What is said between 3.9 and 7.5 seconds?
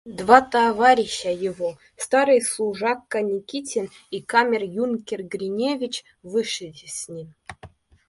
и камер-юнкер Гриневич, вышли с ним.